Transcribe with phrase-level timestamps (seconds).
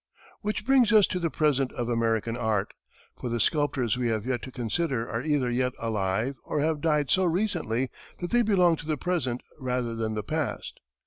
[0.41, 2.73] Which brings us to the present of American art,
[3.19, 7.11] for the sculptors we have yet to consider are either yet alive or have died
[7.11, 10.79] so recently that they belong to the present rather than the past.